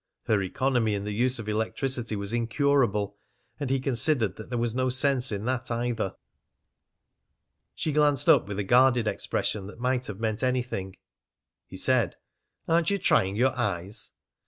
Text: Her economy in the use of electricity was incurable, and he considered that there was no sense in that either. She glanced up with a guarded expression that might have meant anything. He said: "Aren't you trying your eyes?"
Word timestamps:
Her 0.23 0.41
economy 0.41 0.95
in 0.95 1.03
the 1.03 1.11
use 1.13 1.37
of 1.37 1.47
electricity 1.47 2.15
was 2.15 2.33
incurable, 2.33 3.17
and 3.59 3.69
he 3.69 3.79
considered 3.79 4.35
that 4.37 4.49
there 4.49 4.57
was 4.57 4.73
no 4.73 4.89
sense 4.89 5.31
in 5.31 5.45
that 5.45 5.69
either. 5.69 6.15
She 7.75 7.91
glanced 7.91 8.27
up 8.27 8.47
with 8.47 8.57
a 8.57 8.63
guarded 8.63 9.07
expression 9.07 9.67
that 9.67 9.79
might 9.79 10.07
have 10.07 10.19
meant 10.19 10.41
anything. 10.41 10.95
He 11.67 11.77
said: 11.77 12.15
"Aren't 12.67 12.89
you 12.89 12.97
trying 12.97 13.35
your 13.35 13.55
eyes?" 13.55 14.13